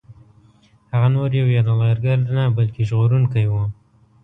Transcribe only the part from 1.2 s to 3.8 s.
یو یرغلګر نه بلکه ژغورونکی وو.